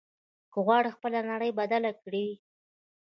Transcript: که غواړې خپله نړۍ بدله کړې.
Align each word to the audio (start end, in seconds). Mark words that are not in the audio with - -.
که 0.51 0.59
غواړې 0.65 0.95
خپله 0.95 1.19
نړۍ 1.31 1.51
بدله 1.59 1.91
کړې. 2.03 2.25